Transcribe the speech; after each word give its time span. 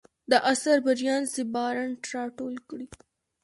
دا 0.31 0.37
اثر 0.51 0.77
بریان 0.85 1.23
سي 1.33 1.41
بارنټ 1.53 1.99
راټول 2.15 2.55
کړی. 2.69 2.87